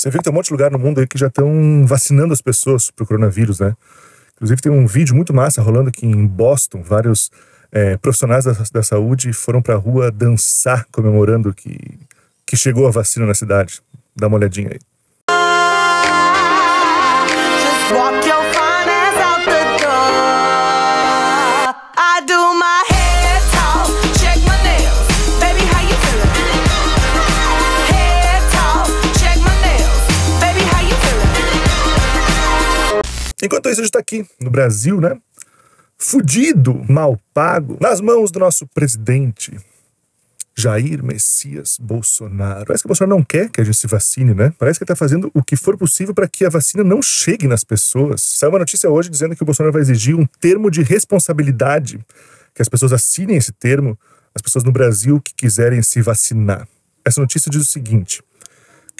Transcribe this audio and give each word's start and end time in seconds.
Você 0.00 0.08
vê 0.08 0.16
que 0.16 0.24
tem 0.24 0.32
um 0.32 0.36
monte 0.36 0.46
de 0.46 0.52
lugar 0.52 0.70
no 0.70 0.78
mundo 0.78 0.98
aí 0.98 1.06
que 1.06 1.18
já 1.18 1.26
estão 1.26 1.84
vacinando 1.86 2.32
as 2.32 2.40
pessoas 2.40 2.90
pro 2.90 3.04
coronavírus, 3.04 3.60
né? 3.60 3.76
Inclusive 4.34 4.62
tem 4.62 4.72
um 4.72 4.86
vídeo 4.86 5.14
muito 5.14 5.34
massa 5.34 5.60
rolando 5.60 5.90
aqui 5.90 6.06
em 6.06 6.26
Boston, 6.26 6.82
vários 6.82 7.30
é, 7.70 7.98
profissionais 7.98 8.46
da, 8.46 8.56
da 8.72 8.82
saúde 8.82 9.30
foram 9.34 9.60
pra 9.60 9.74
rua 9.74 10.10
dançar 10.10 10.86
comemorando 10.90 11.52
que, 11.52 11.76
que 12.46 12.56
chegou 12.56 12.86
a 12.86 12.90
vacina 12.90 13.26
na 13.26 13.34
cidade. 13.34 13.82
Dá 14.16 14.26
uma 14.26 14.38
olhadinha 14.38 14.70
aí. 14.72 14.80
I 21.98 22.22
do 22.26 22.54
my 22.54 22.89
Enquanto 33.42 33.68
isso, 33.68 33.80
a 33.80 33.84
gente 33.84 33.92
tá 33.92 33.98
aqui 33.98 34.26
no 34.40 34.50
Brasil, 34.50 35.00
né? 35.00 35.18
Fudido, 35.96 36.84
mal 36.88 37.18
pago, 37.34 37.76
nas 37.80 38.00
mãos 38.00 38.30
do 38.30 38.38
nosso 38.38 38.66
presidente 38.66 39.56
Jair 40.56 41.02
Messias 41.02 41.78
Bolsonaro. 41.80 42.66
Parece 42.66 42.82
que 42.82 42.86
o 42.86 42.88
Bolsonaro 42.88 43.16
não 43.16 43.24
quer 43.24 43.48
que 43.48 43.60
a 43.60 43.64
gente 43.64 43.76
se 43.76 43.86
vacine, 43.86 44.34
né? 44.34 44.52
Parece 44.58 44.78
que 44.78 44.84
ele 44.84 44.88
tá 44.88 44.96
fazendo 44.96 45.30
o 45.32 45.42
que 45.42 45.56
for 45.56 45.76
possível 45.76 46.14
para 46.14 46.28
que 46.28 46.44
a 46.44 46.48
vacina 46.48 46.84
não 46.84 47.00
chegue 47.00 47.46
nas 47.46 47.64
pessoas. 47.64 48.22
Saiu 48.22 48.50
uma 48.50 48.58
notícia 48.58 48.90
hoje 48.90 49.08
dizendo 49.08 49.34
que 49.34 49.42
o 49.42 49.46
Bolsonaro 49.46 49.72
vai 49.72 49.82
exigir 49.82 50.14
um 50.14 50.26
termo 50.40 50.70
de 50.70 50.82
responsabilidade, 50.82 51.98
que 52.54 52.60
as 52.60 52.68
pessoas 52.68 52.92
assinem 52.92 53.36
esse 53.36 53.52
termo, 53.52 53.98
as 54.34 54.42
pessoas 54.42 54.64
no 54.64 54.72
Brasil 54.72 55.20
que 55.20 55.34
quiserem 55.34 55.82
se 55.82 56.02
vacinar. 56.02 56.68
Essa 57.04 57.20
notícia 57.20 57.50
diz 57.50 57.62
o 57.62 57.70
seguinte: 57.70 58.22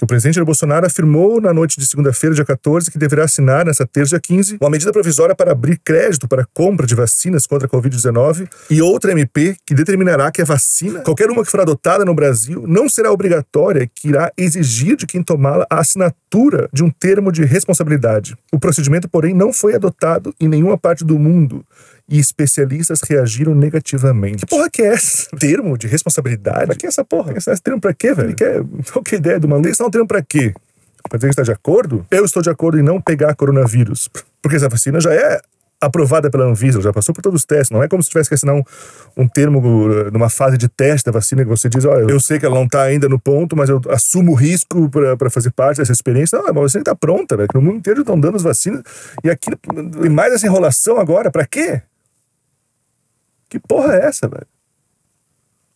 que 0.00 0.04
o 0.04 0.06
presidente 0.06 0.36
Jair 0.36 0.46
Bolsonaro 0.46 0.86
afirmou 0.86 1.42
na 1.42 1.52
noite 1.52 1.78
de 1.78 1.86
segunda-feira, 1.86 2.34
dia 2.34 2.44
14, 2.44 2.90
que 2.90 2.98
deverá 2.98 3.24
assinar 3.24 3.66
nessa 3.66 3.86
terça, 3.86 4.08
dia 4.08 4.20
15, 4.20 4.56
uma 4.58 4.70
medida 4.70 4.90
provisória 4.90 5.34
para 5.34 5.52
abrir 5.52 5.78
crédito 5.84 6.26
para 6.26 6.46
compra 6.54 6.86
de 6.86 6.94
vacinas 6.94 7.46
contra 7.46 7.68
a 7.68 7.70
Covid-19 7.70 8.48
e 8.70 8.80
outra 8.80 9.12
MP 9.12 9.56
que 9.66 9.74
determinará 9.74 10.32
que 10.32 10.40
a 10.40 10.44
vacina, 10.46 11.00
qualquer 11.00 11.28
uma 11.28 11.44
que 11.44 11.50
for 11.50 11.60
adotada 11.60 12.02
no 12.02 12.14
Brasil, 12.14 12.64
não 12.66 12.88
será 12.88 13.12
obrigatória, 13.12 13.86
que 13.94 14.08
irá 14.08 14.32
exigir 14.38 14.96
de 14.96 15.06
quem 15.06 15.22
tomá-la 15.22 15.66
a 15.68 15.80
assinatura 15.80 16.70
de 16.72 16.82
um 16.82 16.88
termo 16.88 17.30
de 17.30 17.44
responsabilidade. 17.44 18.34
O 18.50 18.58
procedimento, 18.58 19.06
porém, 19.06 19.34
não 19.34 19.52
foi 19.52 19.74
adotado 19.74 20.34
em 20.40 20.48
nenhuma 20.48 20.78
parte 20.78 21.04
do 21.04 21.18
mundo 21.18 21.62
e 22.10 22.18
especialistas 22.18 23.00
reagiram 23.08 23.54
negativamente. 23.54 24.38
Que 24.38 24.46
porra 24.46 24.68
que 24.68 24.82
é 24.82 24.88
essa? 24.88 25.28
Termo 25.38 25.78
de 25.78 25.86
responsabilidade? 25.86 26.66
Pra 26.66 26.74
que 26.74 26.86
essa 26.86 27.04
porra? 27.04 27.32
Esse 27.36 27.54
termo 27.62 27.80
pra 27.80 27.94
quê, 27.94 28.12
velho? 28.12 28.34
Quer... 28.34 28.62
Qual 28.92 29.04
que 29.04 29.14
é 29.14 29.18
a 29.18 29.20
ideia 29.20 29.40
do 29.40 29.48
maluco? 29.48 29.68
Esse 29.68 29.80
é 29.80 29.86
um 29.86 29.90
termo 29.90 30.08
pra 30.08 30.20
quê? 30.20 30.52
Pra 31.08 31.16
dizer 31.16 31.28
que 31.28 31.32
está 31.32 31.42
de 31.42 31.52
acordo? 31.52 32.04
Eu 32.10 32.24
estou 32.24 32.42
de 32.42 32.50
acordo 32.50 32.78
em 32.78 32.82
não 32.82 33.00
pegar 33.00 33.34
coronavírus. 33.34 34.10
Porque 34.42 34.56
essa 34.56 34.68
vacina 34.68 35.00
já 35.00 35.14
é 35.14 35.40
aprovada 35.80 36.30
pela 36.30 36.44
Anvisa, 36.44 36.80
já 36.80 36.92
passou 36.92 37.14
por 37.14 37.22
todos 37.22 37.40
os 37.40 37.46
testes. 37.46 37.70
Não 37.70 37.82
é 37.82 37.88
como 37.88 38.02
se 38.02 38.10
tivesse 38.10 38.28
que 38.28 38.34
assinar 38.34 38.54
um, 38.54 38.62
um 39.16 39.26
termo 39.26 39.60
uh, 39.60 40.10
numa 40.10 40.28
fase 40.28 40.58
de 40.58 40.68
teste 40.68 41.06
da 41.06 41.12
vacina 41.12 41.42
que 41.42 41.48
você 41.48 41.68
diz, 41.68 41.84
olha, 41.84 42.10
eu 42.10 42.20
sei 42.20 42.38
que 42.38 42.44
ela 42.44 42.54
não 42.54 42.64
está 42.64 42.82
ainda 42.82 43.08
no 43.08 43.18
ponto, 43.18 43.56
mas 43.56 43.70
eu 43.70 43.80
assumo 43.88 44.32
o 44.32 44.34
risco 44.34 44.90
para 44.90 45.30
fazer 45.30 45.50
parte 45.52 45.78
dessa 45.78 45.92
experiência. 45.92 46.38
Não, 46.38 46.48
a 46.48 46.52
vacina 46.52 46.82
está 46.82 46.94
pronta, 46.94 47.36
velho. 47.36 47.48
No 47.54 47.62
mundo 47.62 47.76
inteiro 47.78 48.00
estão 48.00 48.18
dando 48.20 48.36
as 48.36 48.42
vacinas. 48.42 48.82
E 49.24 49.30
aqui, 49.30 49.50
e 50.04 50.08
mais 50.08 50.34
essa 50.34 50.46
enrolação 50.46 50.98
agora, 50.98 51.30
para 51.30 51.46
quê? 51.46 51.82
Que 53.50 53.58
porra 53.58 53.96
é 53.96 54.06
essa, 54.06 54.28
velho? 54.28 54.46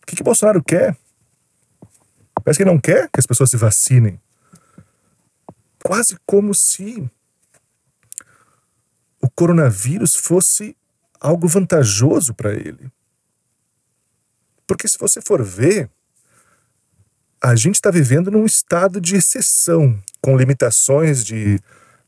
O 0.01 0.05
que, 0.07 0.15
que 0.15 0.23
Bolsonaro 0.23 0.63
quer? 0.63 0.97
Parece 2.43 2.57
que 2.57 2.63
ele 2.63 2.71
não 2.71 2.79
quer 2.79 3.09
que 3.09 3.19
as 3.19 3.25
pessoas 3.25 3.49
se 3.49 3.57
vacinem. 3.57 4.19
Quase 5.83 6.17
como 6.25 6.55
se 6.55 7.09
o 9.21 9.29
coronavírus 9.29 10.15
fosse 10.15 10.75
algo 11.19 11.47
vantajoso 11.47 12.33
para 12.33 12.53
ele. 12.53 12.89
Porque 14.65 14.87
se 14.87 14.97
você 14.97 15.21
for 15.21 15.43
ver, 15.43 15.89
a 17.41 17.55
gente 17.55 17.75
está 17.75 17.91
vivendo 17.91 18.31
num 18.31 18.45
estado 18.45 19.01
de 19.01 19.15
exceção, 19.15 19.99
com 20.21 20.37
limitações 20.37 21.25
de 21.25 21.59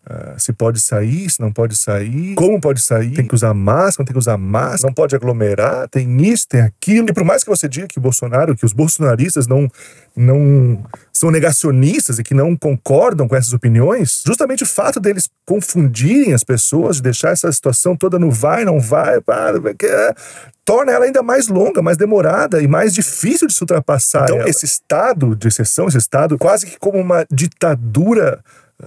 Uh, 0.10 0.40
se 0.40 0.54
pode 0.54 0.80
sair, 0.80 1.30
se 1.30 1.42
não 1.42 1.52
pode 1.52 1.76
sair, 1.76 2.34
como 2.36 2.62
pode 2.62 2.82
sair, 2.82 3.12
tem 3.12 3.28
que 3.28 3.36
usar 3.36 3.54
máscara, 3.54 3.96
não 4.00 4.06
tem 4.06 4.14
que 4.14 4.20
usar 4.20 4.38
máscara, 4.38 4.88
não 4.88 4.94
pode 4.94 5.14
aglomerar, 5.14 5.90
tem 5.90 6.22
isso, 6.26 6.48
tem 6.48 6.62
aquilo. 6.62 7.10
E 7.10 7.14
por 7.14 7.26
mais 7.26 7.44
que 7.44 7.50
você 7.50 7.68
diga 7.68 7.88
que 7.88 7.98
o 7.98 8.02
Bolsonaro, 8.02 8.56
que 8.56 8.66
os 8.66 8.72
bolsonaristas 8.72 9.48
não, 9.48 9.70
não 10.16 10.82
são 11.12 11.30
negacionistas 11.30 12.20
e 12.20 12.24
que 12.24 12.34
não 12.34 12.56
concordam 12.56 13.28
com 13.28 13.36
essas 13.36 13.52
opiniões, 13.52 14.24
justamente 14.26 14.64
o 14.64 14.66
fato 14.66 14.98
deles 15.02 15.30
confundirem 15.46 16.34
as 16.34 16.44
pessoas, 16.44 16.98
de 16.98 17.02
deixar 17.02 17.32
essa 17.32 17.52
situação 17.52 17.94
toda 17.94 18.18
no 18.18 18.32
vai, 18.32 18.64
não 18.64 18.80
vai, 18.80 19.20
para, 19.20 19.58
é, 19.58 20.16
torna 20.64 20.94
ela 20.94 21.04
ainda 21.04 21.22
mais 21.22 21.50
longa, 21.50 21.82
mais 21.82 21.98
demorada 21.98 22.62
e 22.62 22.68
mais 22.68 22.94
difícil 22.94 23.46
de 23.46 23.54
se 23.54 23.62
ultrapassar. 23.62 24.24
Então, 24.24 24.40
ela. 24.40 24.50
esse 24.50 24.64
estado 24.64 25.36
de 25.36 25.50
exceção, 25.50 25.90
esse 25.90 25.98
estado 25.98 26.38
quase 26.38 26.66
que 26.66 26.80
como 26.80 26.98
uma 26.98 27.26
ditadura 27.30 28.42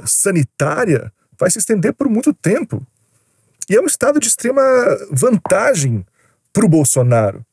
sanitária 0.05 1.13
vai 1.39 1.51
se 1.51 1.59
estender 1.59 1.93
por 1.95 2.09
muito 2.09 2.33
tempo. 2.35 2.87
E 3.69 3.77
é 3.77 3.81
um 3.81 3.87
estado 3.87 4.19
de 4.19 4.29
extrema 4.29 4.63
vantagem 5.11 6.05
para 6.53 6.67
o 6.67 6.69
Bolsonaro. 6.69 7.45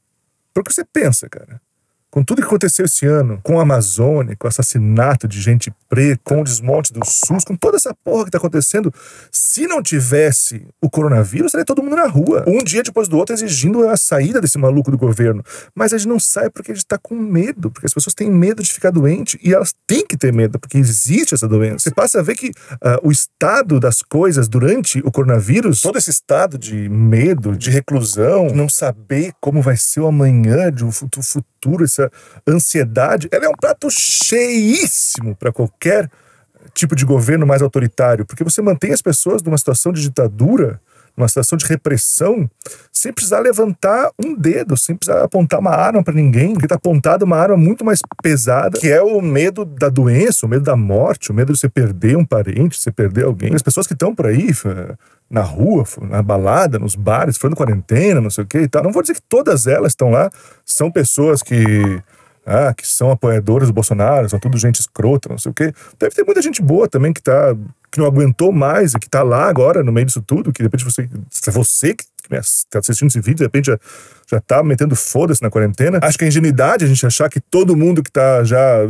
Porque 0.54 0.74
você 0.74 0.84
pensa, 0.84 1.30
cara, 1.30 1.62
com 2.10 2.24
tudo 2.24 2.42
que 2.42 2.48
aconteceu 2.48 2.86
esse 2.86 3.06
ano, 3.06 3.40
com 3.44 3.60
a 3.60 3.64
Amazônia, 3.64 4.36
com 4.38 4.48
o 4.48 4.50
assassinato 4.50 5.28
de 5.28 5.42
gente 5.42 5.72
preta, 5.90 6.22
com 6.24 6.42
o 6.42 6.44
desmonte 6.44 6.94
do 6.94 7.02
SUS, 7.06 7.44
com 7.44 7.56
toda 7.56 7.78
essa 7.78 7.94
porra 8.04 8.26
que 8.26 8.32
tá 8.32 8.38
acontecendo, 8.38 8.94
se 9.32 9.68
não 9.68 9.82
tivesse 9.82 10.66
o 10.82 10.90
coronavírus, 10.90 11.48
estaria 11.48 11.66
todo 11.66 11.84
mundo 11.84 11.96
na 11.96 12.08
rua, 12.08 12.44
um 12.48 12.64
dia 12.64 12.82
depois 12.82 13.08
do 13.08 13.18
outro, 13.18 13.36
exigindo 13.36 13.88
a 13.88 13.98
saída 13.98 14.40
desse 14.40 14.58
maluco 14.58 14.90
do 14.90 14.98
governo. 14.98 15.44
Mas 15.76 15.94
a 15.94 15.98
gente 15.98 16.08
não 16.08 16.20
sai 16.20 16.50
porque 16.50 16.72
a 16.72 16.76
gente 16.76 16.86
tá 16.86 16.98
com 16.98 17.16
medo, 17.16 17.70
porque 17.70 17.86
as 17.86 17.94
pessoas 17.94 18.14
têm 18.14 18.32
medo 18.32 18.64
de 18.64 18.72
ficar 18.72 18.92
doente 18.92 19.38
e 19.44 19.54
elas 19.54 19.74
têm 19.86 20.06
que 20.06 20.18
ter 20.18 20.32
medo, 20.32 20.60
porque 20.60 20.78
existe 20.78 21.34
essa 21.34 21.48
doença. 21.48 21.80
Você 21.80 21.92
passa 21.92 22.20
a 22.20 22.24
ver 22.24 22.36
que 22.36 22.50
uh, 22.50 22.54
o 23.04 23.12
estado 23.12 23.80
das 23.80 24.02
coisas 24.02 24.48
durante 24.48 25.00
o 25.00 25.12
coronavírus, 25.12 25.82
todo 25.82 25.98
esse 25.98 26.10
estado 26.10 26.58
de 26.58 26.88
medo, 26.90 27.56
de 27.56 27.70
reclusão, 27.70 28.48
não 28.48 28.70
saber 28.70 29.34
como 29.42 29.62
vai 29.62 29.76
ser 29.76 30.02
o 30.02 30.08
amanhã, 30.08 30.72
de 30.72 30.86
um 30.86 30.92
futuro, 30.92 31.26
essa 31.84 32.12
ansiedade, 32.48 33.28
ela 33.32 33.46
é 33.46 33.50
um 33.50 33.56
prato 33.60 33.90
cheíssimo 33.90 35.36
para 35.36 35.52
qualquer 35.52 36.10
tipo 36.74 36.96
de 36.96 37.06
governo 37.06 37.46
mais 37.46 37.62
autoritário, 37.62 38.26
porque 38.26 38.44
você 38.44 38.62
mantém 38.62 38.94
as 38.94 39.02
pessoas 39.02 39.42
numa 39.42 39.58
situação 39.58 39.92
de 39.92 40.02
ditadura, 40.02 40.80
numa 41.18 41.28
situação 41.28 41.58
de 41.58 41.66
repressão, 41.66 42.50
sem 42.94 43.12
precisar 43.12 43.40
levantar 43.40 44.12
um 44.24 44.36
dedo, 44.36 44.78
sem 44.78 44.96
precisar 44.96 45.24
apontar 45.24 45.60
uma 45.60 45.72
arma 45.72 46.04
para 46.04 46.14
ninguém, 46.14 46.54
porque 46.54 46.68
está 46.68 46.76
apontada 46.76 47.26
uma 47.26 47.38
arma 47.38 47.58
muito 47.58 47.84
mais 47.84 48.00
pesada, 48.22 48.78
que 48.80 48.88
é 48.88 49.02
o 49.02 49.20
medo 49.20 49.66
da 49.66 49.90
doença, 49.90 50.46
o 50.46 50.50
medo 50.50 50.64
da 50.64 50.76
morte, 50.76 51.32
o 51.32 51.34
medo 51.34 51.54
de 51.54 51.60
você 51.60 51.68
perder 51.68 52.16
um 52.16 52.26
parente, 52.26 52.78
de 52.78 52.84
você 52.84 52.92
perder 52.92 53.26
alguém. 53.26 53.56
As 53.56 53.64
pessoas 53.64 53.88
que 53.88 53.94
estão 53.94 54.14
por 54.14 54.28
aí, 54.28 54.52
na 55.30 55.42
rua, 55.42 55.84
na 56.02 56.22
balada, 56.22 56.80
nos 56.80 56.96
bares, 56.96 57.38
fazendo 57.38 57.56
quarentena, 57.56 58.22
não 58.22 58.30
sei 58.30 58.44
o 58.44 58.48
que 58.48 58.60
e 58.60 58.68
tal. 58.68 58.84
Não 58.84 58.92
vou 58.92 59.02
dizer 59.02 59.16
que 59.16 59.22
todas 59.22 59.68
elas 59.68 59.92
estão 59.92 60.10
lá, 60.10 60.30
são 60.66 60.92
pessoas 60.92 61.42
que. 61.42 62.02
Ah, 62.50 62.74
que 62.74 62.88
são 62.88 63.12
apoiadoras 63.12 63.68
do 63.68 63.74
Bolsonaro, 63.74 64.30
são 64.30 64.40
tudo 64.40 64.58
gente 64.58 64.80
escrota, 64.80 65.28
não 65.28 65.38
sei 65.38 65.52
o 65.52 65.54
quê. 65.54 65.74
Deve 66.00 66.16
ter 66.16 66.24
muita 66.24 66.42
gente 66.42 66.62
boa 66.62 66.88
também 66.88 67.12
que 67.12 67.22
tá, 67.22 67.54
que 67.92 68.00
não 68.00 68.06
aguentou 68.06 68.54
mais 68.54 68.94
e 68.94 69.00
que 69.00 69.10
tá 69.10 69.22
lá 69.22 69.50
agora 69.50 69.84
no 69.84 69.92
meio 69.92 70.06
disso 70.06 70.22
tudo, 70.22 70.54
que 70.54 70.60
de 70.60 70.64
repente 70.64 70.86
você, 70.86 71.10
é 71.46 71.52
você 71.52 71.94
que 71.94 72.06
está 72.32 72.80
assistindo 72.80 73.10
esse 73.10 73.20
vídeo, 73.20 73.36
de 73.36 73.44
repente 73.44 73.66
já, 73.66 73.78
já 74.32 74.40
tá 74.40 74.64
metendo 74.64 74.96
foda-se 74.96 75.42
na 75.42 75.50
quarentena. 75.50 76.00
Acho 76.02 76.18
que 76.18 76.24
é 76.24 76.30
ingenuidade 76.30 76.86
a 76.86 76.88
gente 76.88 77.06
achar 77.06 77.28
que 77.28 77.42
todo 77.42 77.76
mundo 77.76 78.02
que 78.02 78.10
tá 78.10 78.42
já 78.46 78.88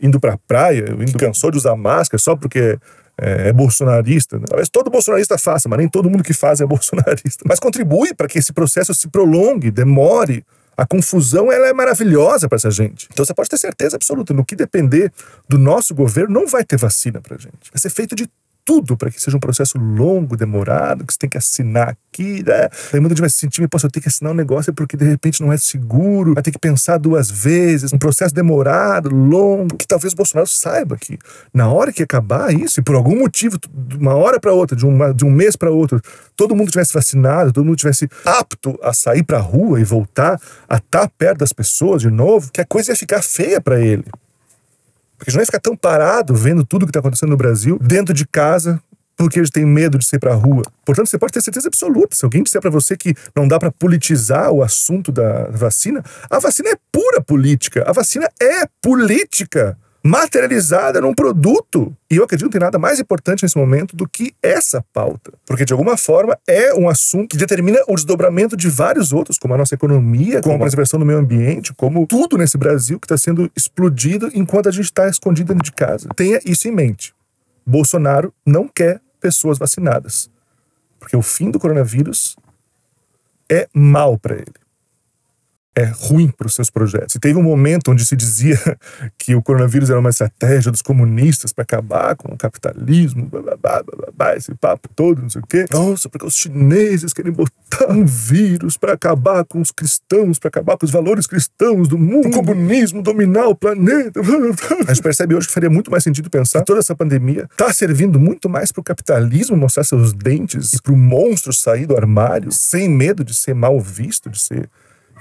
indo 0.00 0.20
pra 0.20 0.38
praia, 0.46 0.84
indo 0.96 1.18
cansou 1.18 1.50
de 1.50 1.56
usar 1.56 1.74
máscara 1.74 2.22
só 2.22 2.36
porque 2.36 2.78
é, 3.22 3.48
é 3.48 3.52
bolsonarista. 3.52 4.38
Né? 4.38 4.46
Talvez 4.48 4.68
todo 4.68 4.90
bolsonarista 4.90 5.38
faça, 5.38 5.68
mas 5.68 5.78
nem 5.78 5.88
todo 5.88 6.10
mundo 6.10 6.24
que 6.24 6.34
faz 6.34 6.60
é 6.60 6.66
bolsonarista. 6.66 7.44
Mas 7.46 7.60
contribui 7.60 8.12
para 8.12 8.26
que 8.26 8.38
esse 8.38 8.52
processo 8.52 8.92
se 8.92 9.08
prolongue, 9.08 9.70
demore. 9.70 10.44
A 10.76 10.86
confusão 10.86 11.52
ela 11.52 11.68
é 11.68 11.72
maravilhosa 11.72 12.48
para 12.48 12.56
essa 12.56 12.70
gente. 12.70 13.06
Então 13.12 13.24
você 13.24 13.34
pode 13.34 13.48
ter 13.48 13.58
certeza 13.58 13.94
absoluta, 13.94 14.34
no 14.34 14.44
que 14.44 14.56
depender 14.56 15.12
do 15.48 15.58
nosso 15.58 15.94
governo, 15.94 16.40
não 16.40 16.48
vai 16.48 16.64
ter 16.64 16.78
vacina 16.78 17.20
para 17.20 17.36
gente. 17.36 17.70
Vai 17.72 17.80
ser 17.80 17.90
feito 17.90 18.16
de 18.16 18.26
tudo 18.64 18.96
para 18.96 19.10
que 19.10 19.20
seja 19.20 19.36
um 19.36 19.40
processo 19.40 19.78
longo, 19.78 20.36
demorado, 20.36 21.04
que 21.04 21.12
você 21.12 21.18
tem 21.18 21.30
que 21.30 21.38
assinar 21.38 21.90
aqui. 21.90 22.42
Né? 22.44 22.68
Aí 22.92 23.00
muita 23.00 23.14
gente 23.14 23.20
vai 23.20 23.30
se 23.30 23.38
sentir, 23.38 23.66
posso 23.68 23.88
tenho 23.88 24.02
que 24.02 24.08
assinar 24.08 24.32
um 24.32 24.36
negócio 24.36 24.72
porque 24.72 24.96
de 24.96 25.04
repente 25.04 25.42
não 25.42 25.52
é 25.52 25.56
seguro, 25.56 26.34
vai 26.34 26.42
ter 26.42 26.50
que 26.50 26.58
pensar 26.58 26.98
duas 26.98 27.30
vezes, 27.30 27.92
um 27.92 27.98
processo 27.98 28.34
demorado, 28.34 29.08
longo, 29.08 29.76
que 29.76 29.86
talvez 29.86 30.12
o 30.12 30.16
Bolsonaro 30.16 30.46
saiba 30.46 30.96
que 30.96 31.18
na 31.52 31.68
hora 31.68 31.92
que 31.92 32.02
acabar 32.02 32.52
isso, 32.54 32.80
e 32.80 32.82
por 32.82 32.94
algum 32.94 33.18
motivo, 33.18 33.58
de 33.58 33.96
uma 33.96 34.14
hora 34.14 34.38
para 34.40 34.52
outra, 34.52 34.76
de, 34.76 34.86
uma, 34.86 35.12
de 35.12 35.24
um 35.24 35.30
mês 35.30 35.56
para 35.56 35.70
outro, 35.70 36.00
todo 36.36 36.54
mundo 36.54 36.70
tivesse 36.70 36.92
vacinado, 36.92 37.52
todo 37.52 37.64
mundo 37.64 37.76
tivesse 37.76 38.08
apto 38.24 38.78
a 38.82 38.92
sair 38.92 39.22
para 39.22 39.38
a 39.38 39.40
rua 39.40 39.80
e 39.80 39.84
voltar 39.84 40.40
a 40.68 40.76
estar 40.76 41.08
perto 41.18 41.38
das 41.38 41.52
pessoas 41.52 42.02
de 42.02 42.10
novo, 42.10 42.50
que 42.52 42.60
a 42.60 42.64
coisa 42.64 42.92
ia 42.92 42.96
ficar 42.96 43.22
feia 43.22 43.60
para 43.60 43.80
ele. 43.80 44.04
Porque 45.22 45.30
a 45.30 45.32
gente 45.32 45.36
não 45.36 45.42
vai 45.42 45.46
ficar 45.46 45.60
tão 45.60 45.76
parado 45.76 46.34
vendo 46.34 46.64
tudo 46.64 46.84
que 46.84 46.90
está 46.90 46.98
acontecendo 46.98 47.30
no 47.30 47.36
Brasil, 47.36 47.78
dentro 47.80 48.12
de 48.12 48.26
casa, 48.26 48.82
porque 49.16 49.38
gente 49.38 49.52
tem 49.52 49.64
medo 49.64 49.96
de 49.96 50.04
sair 50.04 50.18
para 50.18 50.32
a 50.32 50.34
rua. 50.34 50.64
Portanto, 50.84 51.06
você 51.08 51.16
pode 51.16 51.32
ter 51.32 51.40
certeza 51.40 51.68
absoluta. 51.68 52.16
Se 52.16 52.24
alguém 52.24 52.42
disser 52.42 52.60
para 52.60 52.72
você 52.72 52.96
que 52.96 53.14
não 53.32 53.46
dá 53.46 53.56
para 53.56 53.70
politizar 53.70 54.50
o 54.50 54.64
assunto 54.64 55.12
da 55.12 55.48
vacina, 55.50 56.02
a 56.28 56.40
vacina 56.40 56.70
é 56.70 56.76
pura 56.90 57.22
política. 57.22 57.84
A 57.86 57.92
vacina 57.92 58.28
é 58.42 58.66
política 58.82 59.78
materializada 60.02 61.00
num 61.00 61.14
produto. 61.14 61.96
E 62.10 62.16
eu 62.16 62.24
acredito 62.24 62.46
que 62.48 62.56
não 62.56 62.60
tem 62.60 62.60
nada 62.60 62.78
mais 62.78 62.98
importante 62.98 63.42
nesse 63.42 63.56
momento 63.56 63.94
do 63.94 64.08
que 64.08 64.34
essa 64.42 64.84
pauta. 64.92 65.32
Porque, 65.46 65.64
de 65.64 65.72
alguma 65.72 65.96
forma, 65.96 66.36
é 66.46 66.74
um 66.74 66.88
assunto 66.88 67.30
que 67.30 67.36
determina 67.36 67.78
o 67.88 67.94
desdobramento 67.94 68.56
de 68.56 68.68
vários 68.68 69.12
outros, 69.12 69.38
como 69.38 69.54
a 69.54 69.58
nossa 69.58 69.74
economia, 69.74 70.40
como 70.40 70.56
a 70.56 70.58
preservação 70.58 70.98
do 70.98 71.06
meio 71.06 71.18
ambiente, 71.18 71.72
como 71.74 72.06
tudo 72.06 72.36
nesse 72.36 72.58
Brasil 72.58 72.98
que 72.98 73.06
está 73.06 73.16
sendo 73.16 73.50
explodido 73.56 74.30
enquanto 74.34 74.68
a 74.68 74.72
gente 74.72 74.84
está 74.84 75.08
escondido 75.08 75.48
dentro 75.48 75.64
de 75.64 75.72
casa. 75.72 76.08
Tenha 76.16 76.40
isso 76.44 76.66
em 76.66 76.72
mente. 76.72 77.14
Bolsonaro 77.64 78.34
não 78.44 78.66
quer 78.66 79.00
pessoas 79.20 79.58
vacinadas. 79.58 80.28
Porque 80.98 81.16
o 81.16 81.22
fim 81.22 81.50
do 81.50 81.58
coronavírus 81.58 82.36
é 83.48 83.68
mal 83.72 84.18
para 84.18 84.34
ele 84.36 84.62
é 85.74 85.84
ruim 85.84 86.28
para 86.28 86.46
os 86.46 86.54
seus 86.54 86.68
projetos. 86.68 87.12
Se 87.12 87.18
teve 87.18 87.38
um 87.38 87.42
momento 87.42 87.90
onde 87.90 88.04
se 88.04 88.14
dizia 88.14 88.58
que 89.18 89.34
o 89.34 89.42
coronavírus 89.42 89.88
era 89.88 89.98
uma 89.98 90.10
estratégia 90.10 90.70
dos 90.70 90.82
comunistas 90.82 91.52
para 91.52 91.62
acabar 91.62 92.14
com 92.14 92.32
o 92.32 92.36
capitalismo, 92.36 93.26
blá, 93.26 93.40
blá, 93.40 93.56
blá, 93.56 93.82
blá, 93.82 94.08
blá, 94.14 94.36
esse 94.36 94.54
papo 94.54 94.88
todo, 94.94 95.22
não 95.22 95.30
sei 95.30 95.40
o 95.40 95.46
quê. 95.46 95.66
Nossa, 95.70 96.08
porque 96.08 96.26
os 96.26 96.34
chineses 96.34 97.12
querem 97.12 97.32
botar 97.32 97.90
um 97.90 98.04
vírus 98.04 98.76
para 98.76 98.92
acabar 98.92 99.44
com 99.44 99.60
os 99.60 99.70
cristãos, 99.70 100.38
para 100.38 100.48
acabar 100.48 100.76
com 100.76 100.84
os 100.84 100.92
valores 100.92 101.26
cristãos 101.26 101.88
do 101.88 101.96
mundo, 101.96 102.28
o 102.28 102.30
comunismo 102.30 103.02
dominar 103.02 103.46
o 103.46 103.54
planeta. 103.54 104.20
A 104.86 104.92
gente 104.92 105.02
percebe 105.02 105.34
hoje 105.34 105.46
que 105.46 105.54
faria 105.54 105.70
muito 105.70 105.90
mais 105.90 106.04
sentido 106.04 106.28
pensar 106.28 106.60
que 106.60 106.66
toda 106.66 106.80
essa 106.80 106.94
pandemia 106.94 107.48
está 107.50 107.72
servindo 107.72 108.20
muito 108.20 108.48
mais 108.48 108.70
para 108.70 108.80
o 108.80 108.84
capitalismo 108.84 109.56
mostrar 109.56 109.84
seus 109.84 110.12
dentes 110.12 110.74
e 110.74 110.82
para 110.82 110.92
o 110.92 110.96
monstro 110.96 111.52
sair 111.52 111.86
do 111.86 111.96
armário 111.96 112.50
sem 112.52 112.88
medo 112.88 113.24
de 113.24 113.34
ser 113.34 113.54
mal 113.54 113.80
visto, 113.80 114.28
de 114.28 114.38
ser 114.38 114.68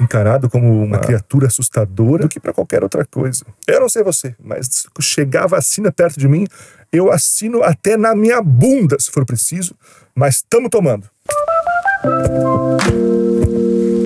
encarado 0.01 0.50
como 0.50 0.83
uma 0.83 1.00
criatura 1.00 1.48
assustadora 1.48 2.24
do 2.24 2.30
que 2.30 2.39
para 2.39 2.53
qualquer 2.53 2.83
outra 2.83 3.06
coisa. 3.06 3.45
Eu 3.68 3.80
não 3.80 3.89
sei 3.89 4.03
você, 4.03 4.36
mas 4.44 4.88
chegar 5.00 5.44
a 5.44 5.48
vacina 5.48 5.92
perto 5.92 6.19
de 6.19 6.27
mim, 6.27 6.45
eu 6.92 7.12
assino 7.12 7.63
até 7.63 7.95
na 7.95 8.15
minha 8.15 8.42
bunda, 8.42 8.98
se 9.00 9.12
for 9.12 9.25
preciso, 9.25 9.75
mas 10.15 10.36
estamos 10.38 10.69
tomando. 10.69 11.07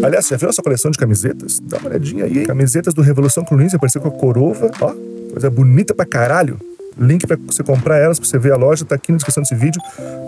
Aliás, 0.03 0.27
já 0.27 0.38
viu 0.38 0.50
essa 0.50 0.62
coleção 0.62 0.92
de 0.92 1.00
camisetas? 1.00 1.59
Dá 1.59 1.77
uma 1.77 1.89
olhadinha 1.89 2.25
aí. 2.25 2.45
Camisetas 2.45 2.94
do 2.94 3.01
Revolução 3.01 3.44
Clunice, 3.44 3.75
apareceu 3.75 4.01
com 4.01 4.09
a 4.09 4.12
Corova. 4.12 4.69
Ó, 4.81 4.94
coisa 5.31 5.50
bonita 5.50 5.95
pra 5.95 6.06
caralho. 6.06 6.59
Link 6.97 7.27
para 7.27 7.38
você 7.38 7.63
comprar 7.63 7.97
elas, 7.97 8.19
para 8.19 8.27
você 8.27 8.38
ver 8.38 8.53
a 8.53 8.56
loja, 8.56 8.86
tá 8.86 8.95
aqui 8.95 9.12
na 9.12 9.18
descrição 9.18 9.44
desse 9.44 9.56
vídeo. 9.56 9.81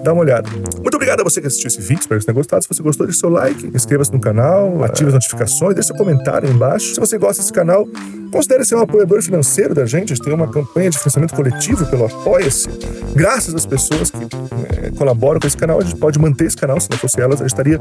Dá 0.03 0.13
uma 0.13 0.21
olhada. 0.21 0.49
Muito 0.49 0.95
obrigado 0.95 1.21
a 1.21 1.23
você 1.23 1.41
que 1.41 1.47
assistiu 1.47 1.67
esse 1.67 1.81
vídeo, 1.81 2.01
espero 2.01 2.19
que 2.19 2.25
você 2.25 2.31
tenha 2.31 2.35
gostado. 2.35 2.63
Se 2.63 2.69
você 2.69 2.83
gostou, 2.83 3.05
deixe 3.05 3.19
seu 3.19 3.29
like, 3.29 3.71
inscreva-se 3.73 4.11
no 4.11 4.19
canal, 4.19 4.83
ative 4.83 5.07
as 5.07 5.13
notificações, 5.13 5.75
deixe 5.75 5.87
seu 5.87 5.95
comentário 5.95 6.47
aí 6.47 6.53
embaixo. 6.53 6.93
Se 6.93 6.99
você 6.99 7.17
gosta 7.17 7.41
desse 7.41 7.53
canal, 7.53 7.87
considere 8.31 8.65
ser 8.65 8.75
um 8.75 8.81
apoiador 8.81 9.21
financeiro 9.21 9.73
da 9.73 9.85
gente. 9.85 10.13
A 10.13 10.15
gente 10.15 10.23
tem 10.23 10.33
uma 10.33 10.49
campanha 10.49 10.89
de 10.89 10.97
financiamento 10.97 11.33
coletivo 11.33 11.85
pelo 11.87 12.05
Apoia-se. 12.05 12.69
Graças 13.17 13.55
às 13.55 13.65
pessoas 13.65 14.11
que 14.11 14.23
eh, 14.23 14.91
colaboram 14.95 15.39
com 15.39 15.47
esse 15.47 15.57
canal, 15.57 15.79
a 15.79 15.83
gente 15.83 15.95
pode 15.95 16.19
manter 16.19 16.45
esse 16.45 16.55
canal. 16.55 16.79
Se 16.79 16.87
não 16.91 16.99
fosse 16.99 17.19
elas, 17.19 17.41
a 17.41 17.45
gente 17.45 17.49
estaria 17.49 17.79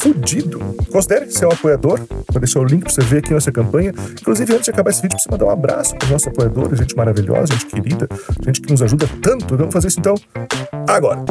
fudido. 0.00 0.58
Considere 0.92 1.30
ser 1.30 1.46
um 1.46 1.50
apoiador. 1.50 1.98
Vou 2.30 2.38
deixar 2.38 2.60
o 2.60 2.64
link 2.64 2.82
para 2.82 2.92
você 2.92 3.00
ver 3.00 3.18
aqui 3.20 3.32
nossa 3.32 3.50
campanha. 3.50 3.94
Inclusive, 4.20 4.52
antes 4.52 4.66
de 4.66 4.70
acabar 4.70 4.90
esse 4.90 5.00
vídeo, 5.00 5.18
você 5.18 5.30
mandar 5.30 5.46
um 5.46 5.50
abraço 5.50 5.96
para 5.96 6.04
os 6.04 6.10
nossos 6.10 6.28
apoiadores, 6.28 6.78
gente 6.78 6.94
maravilhosa, 6.94 7.54
gente 7.54 7.66
querida, 7.66 8.06
gente 8.44 8.60
que 8.60 8.70
nos 8.70 8.82
ajuda 8.82 9.08
tanto. 9.22 9.56
Vamos 9.56 9.72
fazer 9.72 9.88
isso 9.88 9.98
então 9.98 10.14
agora. 10.86 11.24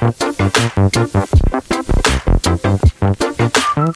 Thank 0.00 0.29